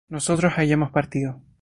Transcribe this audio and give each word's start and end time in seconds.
nosotros 0.09 0.53
hayamos 0.57 0.89
partido 0.91 1.41